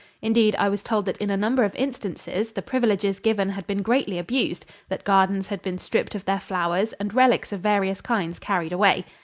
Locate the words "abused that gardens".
4.17-5.49